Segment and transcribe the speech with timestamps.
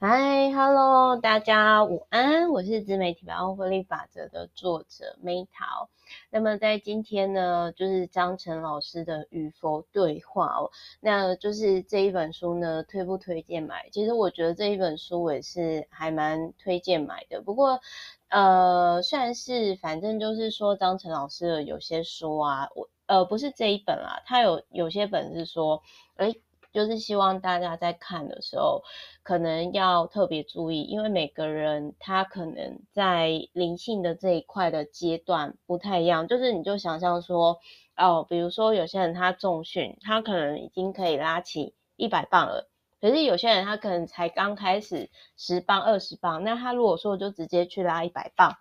[0.00, 5.88] 嗨，Hello，大家午安，我是自媒体百万获利法则的作者 Meta。
[6.30, 13.88] 那么在今天呢，就是张晨老师的与佛对话哦，那就是这一本书呢，推不推荐买？
[13.90, 17.42] 其实我觉得这一本书我也是还蛮推荐买的。
[17.42, 17.80] 不过，
[18.28, 25.82] 呃，算是反正就是说张晨老师的有些书啊，我呃不是这一本啦，他有有些本是说，
[26.18, 26.40] 诶
[26.72, 28.82] 就是希望大家在看的时候，
[29.22, 36.28] 可能要特别注意，因为每个人他可能在灵性的这一块的阶段不太一样。
[36.28, 37.58] 就是你就想象说，
[37.96, 42.68] 哦，比如说有些人他重训，他可能已经可以拉起一百磅了，
[43.00, 48.56] 可是有些人他可能才刚开始十磅、二十磅，那他如果说就直接去拉一百磅，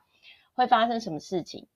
[0.56, 1.68] 会发生什么事情？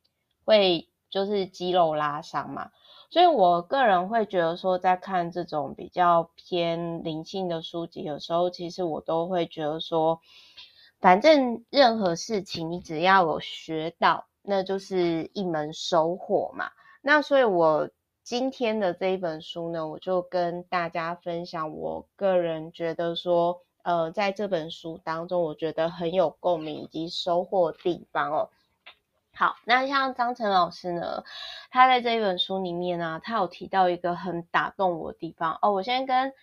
[0.46, 2.72] 会就是肌肉拉伤嘛。
[3.12, 10.22] 所以我个人会觉得说，在看这种比较偏灵性的书籍的时候，其实我都会觉得说，
[11.02, 16.72] 反正任何事情你只要有学到，那就是一门收获嘛。
[17.02, 17.90] 那所以我
[18.24, 28.50] 今天的这一本书呢，我就跟大家分享我个人觉得说，呃，在这本书当中，我觉得很有共鸣以及收获地方哦。
[29.34, 31.24] 好，那像张晨老师呢，
[31.70, 35.72] 他在这一本书里面呢、他有提到一个很打动我的地方哦。
[35.72, 36.34] 我先跟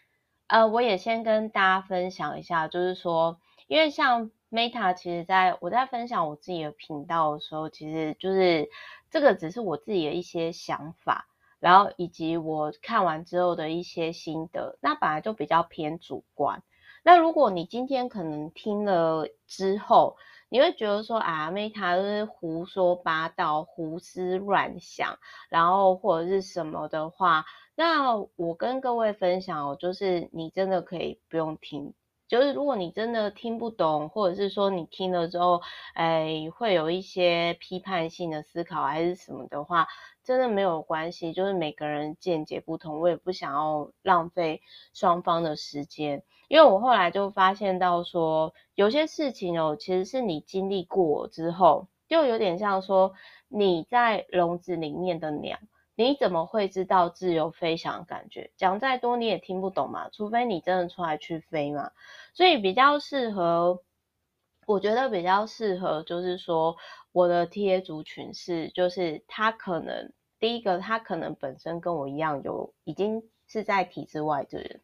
[0.46, 8.68] 呃，我也先跟大家分享一下，就是说，因为像 Meta，其实在我在分享我自己的频道的时候，其实就是
[9.10, 11.26] 这个只是我自己的一些想法，
[11.60, 16.62] 然后以及我看完之后的一些心得，那本来就比较偏主观。
[17.04, 20.16] 那如果你今天可能听了之后，
[20.50, 25.18] 你会觉得说啊，Meta 是胡说八道、胡思乱想，
[25.48, 31.94] 然后或者是什么的话，那我跟各位分享哦，就是你真的可以不用听。
[32.28, 35.62] 就是如果你真的听不懂，或者是说你听了之后，
[35.94, 39.88] 哎，会有一些批判性的思考还是什么的话，
[40.28, 41.32] 真的没有关系。
[41.32, 44.60] 就是每个人见解不同，我也不想要浪费
[44.92, 46.22] 双方的时间。
[46.48, 53.14] 因为我后来就发现到说，有些事情哦，其实是你经历过之后，就有点像说
[53.48, 55.58] 你在笼子里面的鸟，
[55.94, 58.50] 你怎么会知道自由飞翔感觉？
[58.58, 61.90] 讲再多你也听不懂嘛，除非你真的出来去飞嘛。
[62.34, 63.82] 所以比较适合，
[64.66, 66.76] 我觉得比较适合，就是说
[67.12, 74.80] 我的 TA 族群是，就是他可能第一个，他可能本身跟我一样有已经是在体制外的人。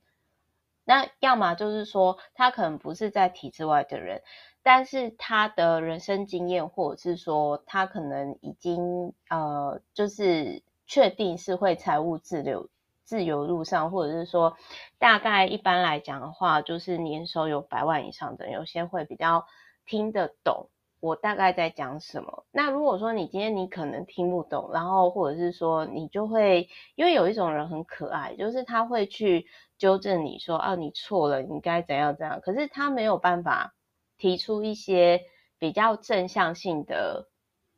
[0.84, 4.22] 那要么就是说，他可能不是在体制外的人，
[4.62, 12.68] 但是他的人生经验，或者是说他可能已经呃，就是确定是会财务自由
[13.02, 14.58] 自由路上，或者是说
[14.98, 19.46] 大概一般来讲的话，就是年收有百万以上的，有些会比较
[19.86, 20.68] 听得懂
[21.04, 22.44] 我大概在讲什么。
[22.50, 29.46] 那如果说你今天你可能听不懂，然后或者是说你就会，因为有一种人很可爱，就是他会去。
[29.76, 32.40] 纠正你说啊，你错了，你该怎样怎样。
[32.40, 33.74] 可是他没有办法
[34.16, 35.20] 提出一些
[35.58, 37.28] 比较正向性的，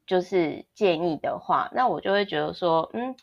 [0.07, 3.17] 就是建议的话，那我就会觉得说，嗯，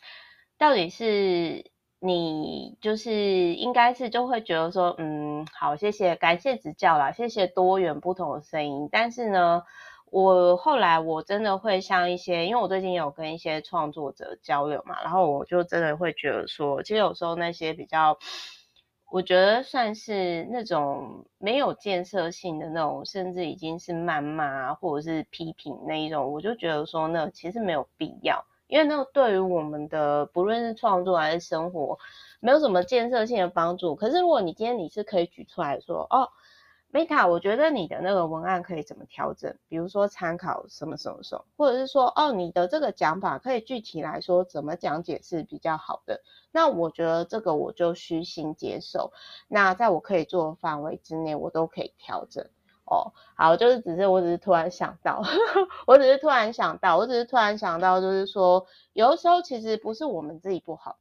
[0.58, 1.70] 到底是
[2.00, 8.88] 你就是应该是就会觉得说，嗯，好，谢谢，感谢指教啦，谢谢多元不同的声音。
[8.90, 9.62] 但是呢，
[10.22, 18.16] 我后来我真的会像一些，因为我最近有跟一些创作者交流嘛，然后我就真的会觉得说，其实有时候那些比较。
[19.10, 31.98] 我觉得算是那种没有建设性的那种，甚至已经是谩骂或者是批评那一种，我就觉得说那其实没有必要，因为那对于我们的不论是创作还是生活，
[32.40, 33.94] 没有什么建设性的帮助。
[33.94, 36.28] 可是如果你今天你是可以举出来说，哦。
[36.94, 39.58] Meta，我觉得你的那个文案可以怎么调整？
[39.66, 46.22] 比如说参考什么什么什么，或者是说，哦，你的这个讲法可以具体来说怎么讲解是比较好的？
[46.52, 49.12] 那我觉得这个我就虚心接受。
[49.48, 52.46] 那在我可以做的范围之内，我都可以调整。
[52.84, 55.20] 哦，好，就是只是我只是突然想到，
[55.88, 60.98] 我只是突然想到，我只是突然想到，就是说，有的时候其实不是我们自己不好，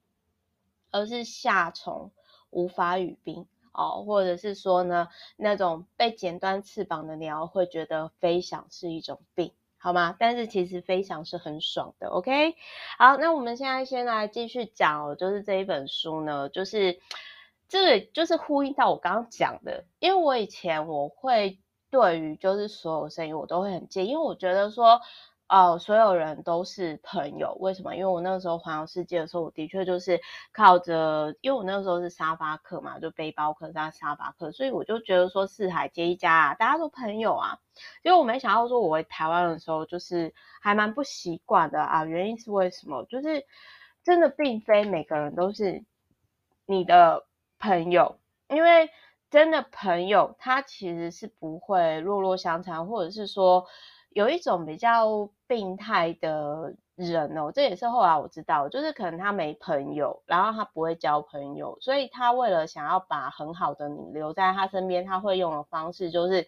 [0.89, 2.09] 而是夏虫
[2.49, 3.45] 无法语冰。
[3.73, 10.15] 哦，或者是说呢，那种被剪断翅膀的鸟会觉得飞翔是一种病，好吗？
[10.19, 12.55] 但是其实飞翔是很爽的，OK？
[12.97, 16.99] 好，那我们现在先来继续讲，就是这一本书呢，就是
[17.67, 21.59] 这个就是呼应到我刚刚讲的，因为我以前我会
[21.89, 25.01] 对于就是所有声音我都会很介意，因为我觉得说。
[25.53, 27.93] 哦，所有人都是朋友，为什么？
[27.95, 30.19] 因为我那个时候环游世界的时候，我的确就是
[30.51, 37.59] 靠着，因为我那个时候是沙发客嘛，就背包客加沙发客，所以我就觉得说四海皆一家啊，大家都朋友啊。
[38.01, 42.03] 因为我没想到说我回台湾的时候，就是还蛮不习惯的啊。
[42.03, 43.05] 原因是为什么？
[43.05, 43.45] 就是
[44.03, 45.85] 真的并非每个人都是
[46.65, 47.27] 你的
[47.59, 48.17] 朋友，
[48.49, 48.89] 因为
[49.29, 53.67] 真的朋友他其实是不会落落相残，或者是说。
[54.13, 66.47] 有一种比较病态的人哦，这也是后来我知道，就是可能他没朋友，然后他不会交朋友，所以他为了想要把很好的你留在他身边，他会用的方式就是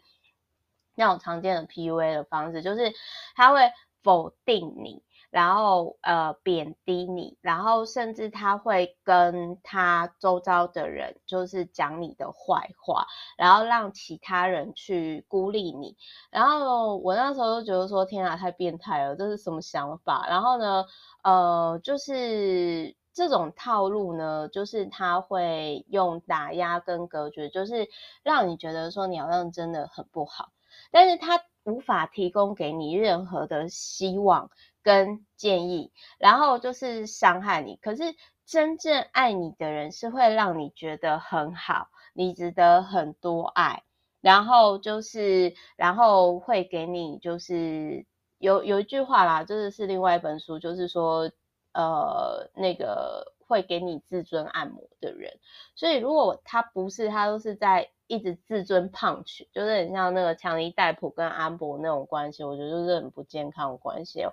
[0.95, 2.94] 那种常见的 PUA 的方式，就是
[3.35, 3.71] 他会
[4.03, 5.01] 否定你。
[5.35, 13.05] 然后呃贬低你，然后甚至他会跟他周遭的人就是讲你的坏话，
[13.37, 15.97] 然后让其他人去孤立你。
[16.31, 20.25] 然后我那时候就觉得说，天啊，太变态了，这是什么想法？
[20.29, 20.85] 然后呢，
[21.21, 27.89] 呃，就是这种套路呢，就是他会用打压跟隔绝，就是
[28.23, 30.53] 让你觉得说你好像真的很不好，
[30.91, 34.49] 但是他无法提供给你任何的希望。
[34.85, 37.75] 跟建议，然后就是伤害你。
[37.77, 38.03] 可是
[38.45, 43.81] 真正爱你的人是会让你觉得很好，你值得很多爱。
[44.21, 48.05] 然后就是，然后会给你，就是
[48.37, 51.31] 有有一句话啦，就是是另外一本书，就是说，
[51.73, 55.39] 呃，那个会给你自尊按摩的人。
[55.75, 57.89] 所以如果他不是，他都是在。
[58.07, 64.31] 一直自尊 punch，就是很像那个强尼戴普跟安博那种关系，我觉得就是很不健康的关系哦。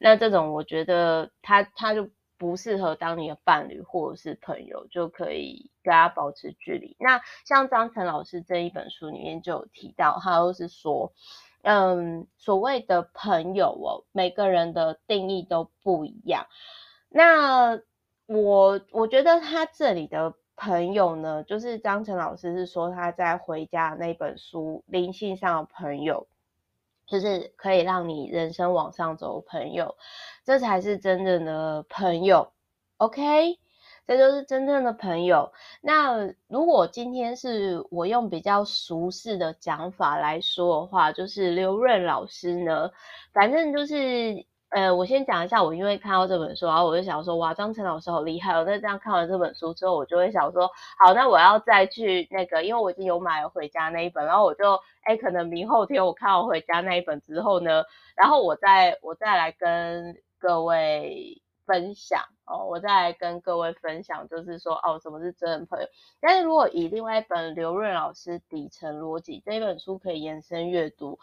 [0.00, 6.96] 那这种我觉得他他就不适合当你的伴侣或者是朋友，就可以跟他保持距离。
[6.98, 11.12] 那像张晨老师这一本书里面就有提到，他都是说，
[11.62, 16.46] 嗯，所谓的朋友哦，每个人的定义都不一样。
[17.08, 17.80] 那
[18.26, 20.34] 我我觉得他这里的。
[20.56, 26.26] 朋友呢，就是张晨老师是说他在回家那本书灵性上的朋友，
[27.06, 29.96] 就是可以让你人生往上走朋友，
[30.44, 32.52] 这才是真正的朋友。
[32.96, 33.58] OK，
[34.06, 35.52] 这就是真正的朋友。
[35.80, 42.90] 那如果今天是我用比较俗世的讲法来说的话，就是刘润老师呢，
[43.32, 44.46] 反正就是。
[44.74, 48.64] 呃，我先讲一下，我因为看到这本书，然后我就想说，哇，张晨老师好厉害哦。
[48.66, 50.68] 那这样看完这本书之后，我就会想说，
[50.98, 57.84] 好，那我要再去那个，因为我已经有买了回家那一本，然后我就，哎，可能明后天我看完回家那一本之后呢，
[58.16, 65.86] 然后我再我再来跟各位分享哦，我再来跟各位分享，就是说，哦，什么是真人朋友？
[66.20, 71.18] 但是如果以另外一本刘润老师《底层逻辑》这一本书可以延伸阅读。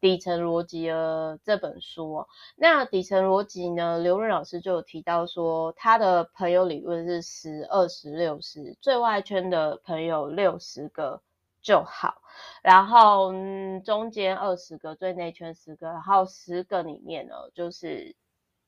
[0.00, 3.98] 底层逻辑的这本书哦，那底层逻辑呢？
[4.00, 11.22] 刘润老师就有提到说，他的朋友理论是十、二十、六十，最外圈的朋友六十个
[11.62, 12.20] 就好，
[12.60, 18.14] 然后嗯，中间二十个，最内圈十个，然后十个里面呢，就是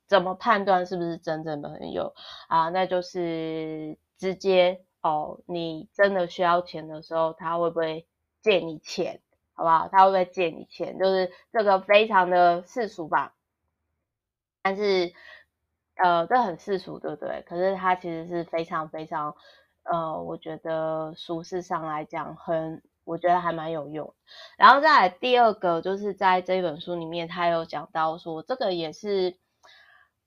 [0.07, 2.15] 怎么判断是不是真正的朋友
[2.49, 2.69] 啊？
[2.71, 8.07] 那就是直接哦，你真的需要钱的时候，他会不会
[8.41, 9.21] 借你钱？
[9.55, 9.89] 好不好？
[9.89, 10.99] 他会不会借你钱？
[10.99, 13.35] 就是这个非常的世俗吧，
[14.63, 15.13] 但是
[15.97, 17.43] 呃，这很世俗，对不对？
[17.49, 19.35] 可是他其实是非常非常
[19.85, 24.15] 呃，我觉得俗世上来讲很，我觉得还蛮有用。
[24.59, 29.39] 然后再来第二个，就是在这本书里面，他有讲到说，这个也是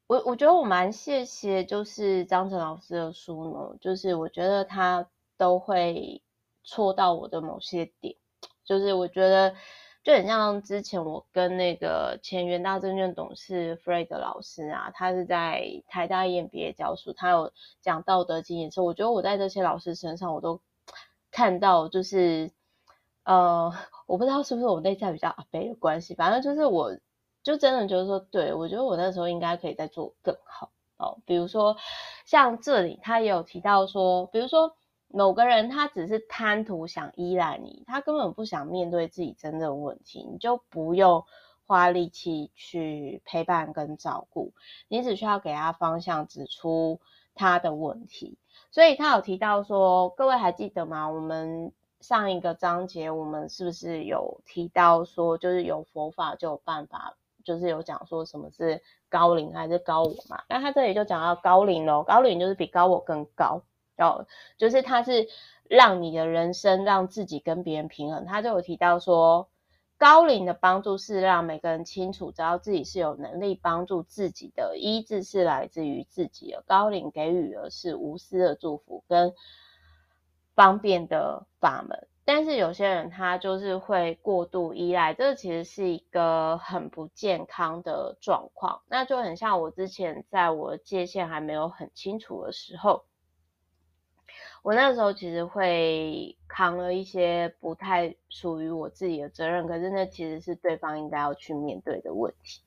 [0.09, 6.23] 我我觉得我蛮谢谢，就是张晨老师的书呢，就是我觉得他都会
[6.63, 8.15] 戳到我的某些点。
[8.65, 9.53] 就是我觉得
[10.03, 18.81] 就很像之前我跟那个前元大证券董事 Fred 老师啊，他是在台大 EMBA 教书，他有讲道德经也是。
[18.81, 20.59] 我觉得我在这些老师身上，我都
[21.29, 22.49] 看到就是
[23.25, 23.71] 呃，
[24.07, 26.97] 我不知道是不是我内在比较阿伯的关系，反正就是我
[27.43, 31.17] 就真的觉得说，对，我觉得我那时候应该可以再做更好哦。
[31.25, 31.77] 比如说
[32.25, 34.75] 像这里他也有提到说，比如说。
[35.11, 41.25] 某个人他只是贪图想依赖你，他根本不想面对自己真正的问题，你就不用
[41.65, 44.53] 花力气去陪伴跟照顾，
[44.87, 47.01] 你只需要给他方向，指出
[47.33, 48.37] 他的问题。
[48.69, 51.09] 所以他有提到说，各位还记得吗？
[51.09, 60.43] 我们上一个章节我们是不是有提到说，就是有佛法就有办法，就是有讲说什么是高灵还是高我嘛？
[60.49, 63.63] 那他这里就讲到高灵咯，高灵就是比高我更高。
[63.97, 64.25] 哦，
[64.57, 65.27] 就是他是
[65.67, 69.49] 让你的人生让自己跟别人平衡，他就有提到说，
[69.97, 76.63] 高灵的帮助是让每个人清楚，知道自己是有能力帮助自己的，医治是来自于自己的。
[76.65, 79.33] 高灵给予的是无私的祝福跟
[80.55, 82.07] 方便的法门。
[82.31, 88.83] 但是有些人他就是会过度依赖，这其实是一个很不健康的状况。
[88.87, 93.03] 那就很像我之前在我界限还没有很清楚的时候，
[94.61, 102.61] 我那时候其实会扛了一些不太属于我自己的责任，可是那其实是对方应该要去面对的问题。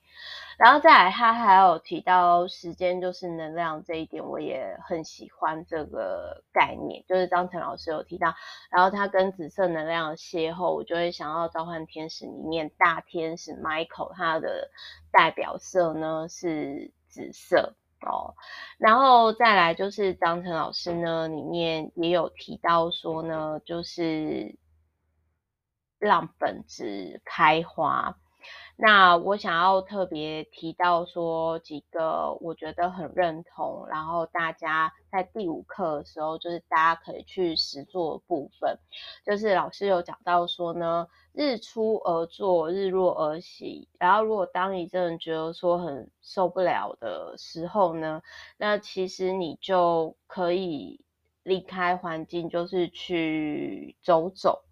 [0.59, 7.03] 然后再来，他还有提到时间就是能量这一点，我也很喜欢这个概念。
[7.09, 8.33] 就是张晨老师有提到，
[8.71, 14.71] 然后他跟紫色能量邂逅，我就会想要召唤天使里面大天使 Michael，他的
[15.11, 18.37] 代表色呢是紫色哦。
[18.79, 24.55] 然后再来就是张晨老师呢里面也有提到说呢，就是
[25.99, 28.17] 让本质开花。
[28.77, 38.79] 那我想要特别提到说几个我觉得很认同，然后大家在第五课的时候，就是大家可以去实作的部分，
[39.25, 43.89] 就是老师有讲到说呢，日出而作，日落而息。
[43.99, 48.23] 然后如果当你真的觉得说很受不了的时候呢，
[48.57, 51.01] 那其实你就可以
[51.43, 54.63] 离开环境，就是去走走。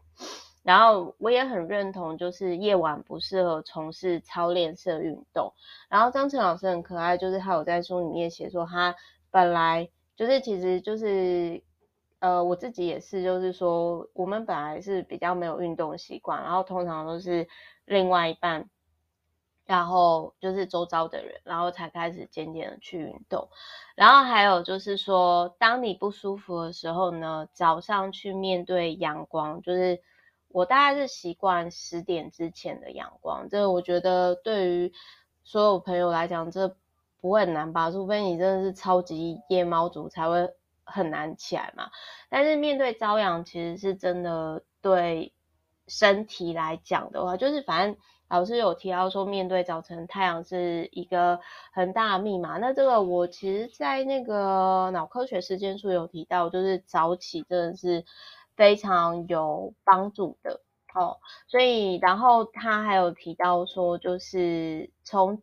[0.62, 5.54] 然后我也很认同，就是夜晚不适合从事操练式运动。
[5.88, 8.94] 然后张晨老师很可爱，就是他有在书里面写说，他
[9.30, 11.62] 本来就是其实就是
[12.18, 17.48] 呃我自己也是，就是说我们本来是比较没有运动习惯，然后通常都是
[17.86, 18.68] 另外一半，
[19.64, 23.48] 然后就是周遭的人，然后才开始渐渐的去运动。
[23.94, 30.02] 然后还有就是说，当你不舒服的时候呢，早上去面对阳光，就是。
[30.52, 34.92] 我大概是习惯十点之前的阳光，这我觉得对于
[35.44, 36.76] 所有朋友来讲，这
[37.20, 37.92] 不会很难吧？
[37.92, 40.50] 除非你真的是超级夜猫族才会
[40.82, 41.90] 很难起来嘛。
[42.28, 45.32] 但是面对朝阳，其实是真的对
[45.86, 47.96] 身体来讲的话，就是反正
[48.28, 51.38] 老师有提到说，面对早晨太阳是一个
[51.72, 52.58] 很大的密码。
[52.58, 58.04] 那这个我其实在那个脑科学时间书有提到，就是早起真的是。
[58.60, 60.60] 非常有帮助的
[60.94, 61.16] 哦，
[61.48, 65.40] 所以然后他还有提到说，就是从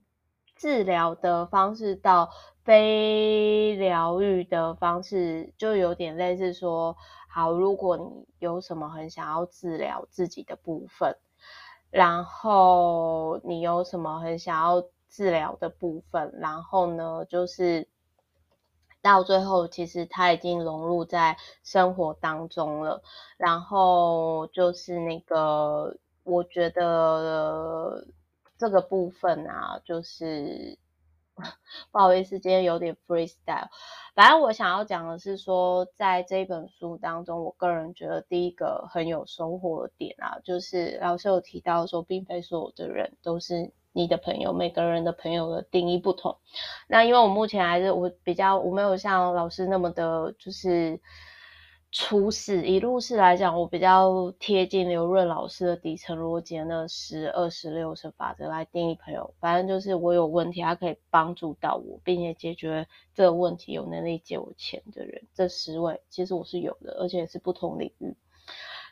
[0.56, 2.30] 治疗的方式到
[2.64, 6.96] 非疗愈的方式，就有点类似说，
[7.28, 11.18] 好，如果你有什么很想要治疗自己的部分，
[11.90, 17.88] 然后你有什么很想要治疗的部分，然后呢，就是。
[19.08, 23.02] 到最后，其实他已经融入在生活当中了。
[23.38, 28.06] 然后就是那个，我觉得
[28.58, 30.78] 这个部分啊，就是
[31.92, 33.70] 不好意思，今天有点 freestyle。
[34.14, 43.72] 反正我想要讲的是说，在这本书当中，我个人觉得第一个很有收获的点啊，就是老师有提到说，并非所有的人都是。
[43.98, 46.38] 你的朋友，每个人的朋友的定义不同。
[46.88, 51.01] 那因为我目前还是我比较，我没有像老师那么的，就是
[51.92, 59.34] 初试一路试来讲，我比较贴近刘润老师的底层逻辑那十二十六十法则来定义朋友。
[59.39, 68.16] 反正就是我有问题，他可以帮助到我，并且解决这个问题，有能力借我钱的人，这十位其实我是有的，而且是不同领域。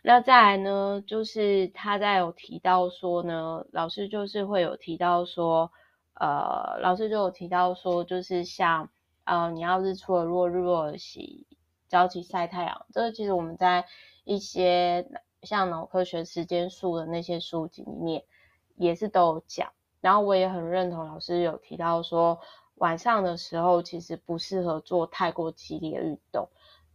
[0.08, 5.72] 那再来呢，就是他在有提到说呢，老师就是会有提到说，
[6.14, 8.88] 呃，老师就有提到说，就是像
[9.24, 11.48] 呃，你要日出而落，日落而息，
[11.88, 13.84] 早起晒太阳，这个其实我们在
[14.26, 15.10] 一些
[15.42, 18.24] 像脑科学时间数的那些书籍里面
[18.76, 19.72] 也是都有讲。
[20.02, 22.40] 然后我也很认同老师有提到说，
[22.76, 26.48] 晚上的时候其实不适合做太过激烈的运动。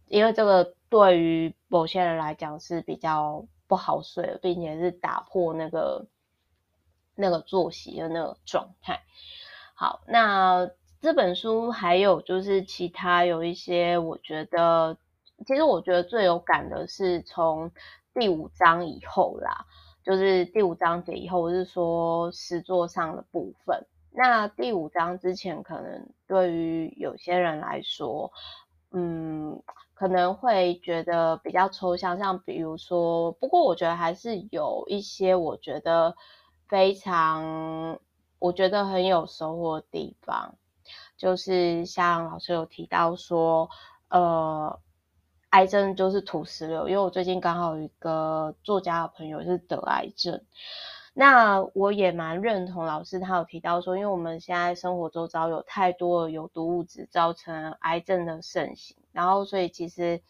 [0.07, 6.05] 因为这个对于某些人来讲是比较不好睡的，并且是打破那个
[7.15, 9.01] 那个作息的那个状态。
[9.73, 10.69] 好，那
[10.99, 14.97] 这本书还有就是其他有一些，我觉得
[15.47, 17.71] 其实我觉得最有感的是从
[18.13, 19.65] 第五章以后啦，
[20.03, 23.87] 就是第五章节以后，我是说诗作上的部分。
[24.11, 28.33] 那第五章之前，可能对于有些人来说，
[28.91, 29.63] 嗯。
[30.01, 36.15] 可能会觉得比较抽象，像比如说，不过我觉得还是有一些我觉得
[36.67, 37.99] 非常，
[38.39, 40.55] 我觉得很有收获的地方，
[41.17, 43.69] 就是像老师有提到说，
[44.09, 44.79] 呃，
[45.51, 50.43] 癌症就是土石流，因为我最近刚好有一个作家的朋友是得癌症，
[51.13, 60.21] 那我也蛮认同老师他有提到说，因为我们现在生活周遭有太多的有毒物质造成癌症的盛行，然后所以其实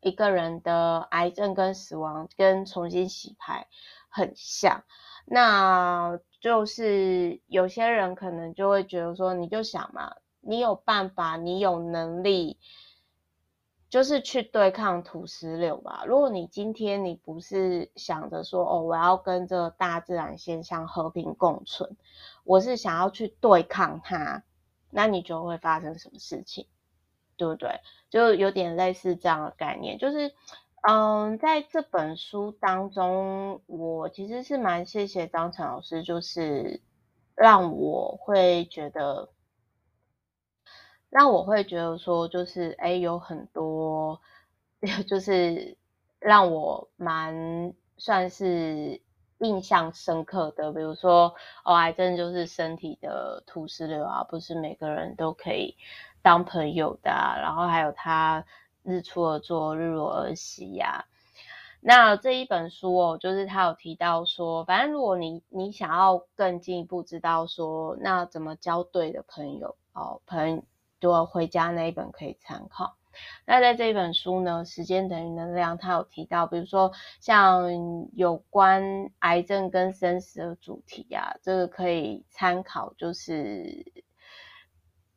[0.00, 3.66] 一个人的癌症跟死亡跟重新洗牌
[4.08, 4.84] 很像，
[5.26, 12.58] 那就是有些人可能就会觉得说，你就想嘛，你有办法，你有能力。
[13.90, 16.02] 就是去对抗土石流吧。
[16.04, 21.96] 如果你今天你不是想着说哦，我要跟这大自然现象和平共存，
[22.42, 24.42] 我是想要去对抗它，
[24.90, 26.66] 那你就会发生什么事情，
[27.36, 27.80] 对不对？
[28.10, 29.98] 就有点类似这样的概念。
[29.98, 30.32] 就是，
[30.88, 36.80] 嗯，在这本书当中，我其实是蛮谢谢张晨老师，就是
[37.34, 39.30] 让我会觉得。
[41.10, 44.20] 让我会觉得说，就是哎，有很多，
[45.06, 45.78] 就是
[46.18, 49.00] 让我蛮算是
[49.38, 51.32] 印象深刻的，比如说，
[51.64, 55.76] 哦，癌症就是身体的土石流啊，不是每个人都可以
[56.24, 57.10] 当朋友的。
[57.12, 58.44] 然后还有他
[58.82, 61.04] 日出而作，日落而息呀。
[61.80, 70.64] 那这一本书哦，就是他有提到说，反正如果你你想要更进一步知道说，那怎么交对的朋友哦，朋友。
[71.00, 72.96] 就回家那一本可以参考。
[73.44, 83.84] 那在这一本书呢，时间等于能量，他有提到，比如说像有关癌症跟生死的主题啊，这个可以参考，就是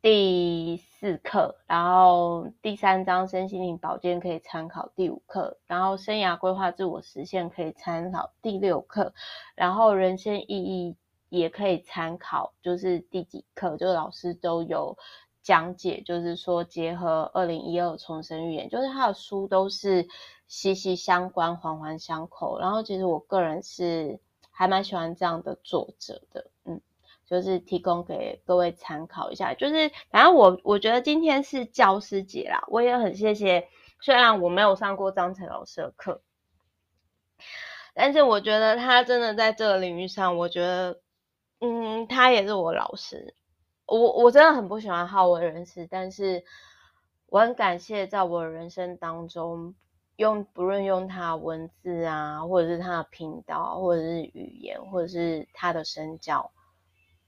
[0.00, 9.12] 第四课，然后第三章身心灵保健可以参考第五课，然后生涯规划自我实现可以参考第六课，
[9.54, 10.96] 然后人生意义
[11.28, 14.96] 也可以参考，就是第几课，就老师都有。
[15.40, 20.06] 讲解就是说，结合二零一二重生预言，就是他的书都是
[20.46, 22.58] 息息相关、环环相扣。
[22.58, 26.82] 然后，其实我个人是还蛮喜欢这样的作者的，嗯，
[27.28, 29.54] 就是提供给各位参考一下。
[29.54, 33.68] 就是反正我我觉得今天是教师节啦，我也很谢谢。
[34.00, 36.22] 虽然我没有上过张晨老师的课，
[37.94, 41.00] 但是我觉得他真的在这个领域上，我觉得，
[41.60, 43.34] 嗯，他也是我老师。
[43.86, 46.44] 我我真的很不喜欢好为人师，但是
[47.26, 49.74] 我很感谢在我人生当中，
[50.16, 56.52] 用不论用他的文字啊，或者是他的频道，或者是语言，或者是他的身教，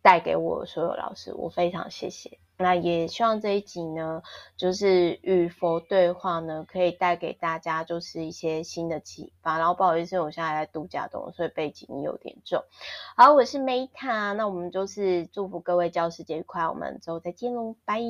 [0.03, 2.39] 带给我所有老师，我非常谢谢。
[2.57, 4.23] 那也希望这一集呢，
[4.57, 9.57] 就是与佛对话呢，可以带给大家就是一些新的启发。
[9.59, 12.63] 然后不好意思，我现在在度假中，所以背景音有点重。
[13.17, 18.01] 好，我是 Meta，那我们就是祝福各位教师节愉快，我们之后再见喽，拜。